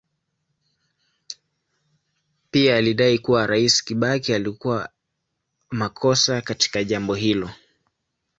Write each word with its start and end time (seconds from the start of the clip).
Pia 2.51 2.75
alidai 2.75 3.19
kuwa 3.19 3.47
Rais 3.47 3.83
Kibaki 3.83 4.33
alikuwa 4.33 4.89
makosa 5.71 6.41
katika 6.41 6.83
jambo 6.83 7.15
hilo. 7.15 7.49